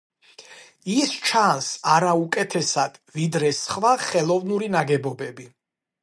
ის 0.91 1.11
ჩანს, 1.25 1.67
არა 1.95 2.13
უკეთესად 2.21 2.97
ვიდრე 3.17 3.51
სხვა 3.59 3.91
ხელოვნური 4.05 4.71
ნაგებობები. 4.77 5.47